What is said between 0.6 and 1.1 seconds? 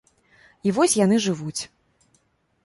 І вось